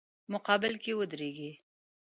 [0.33, 1.51] مقابل کې ودریږي.